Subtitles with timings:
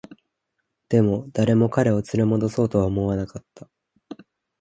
[0.89, 3.69] でも、誰も彼を連れ戻そうとは思わなかった